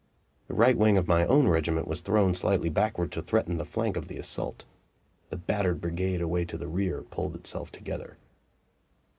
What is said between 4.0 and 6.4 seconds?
the assault. The battered brigade